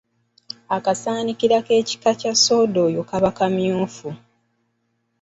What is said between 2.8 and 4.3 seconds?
oyo kaba kamyufu.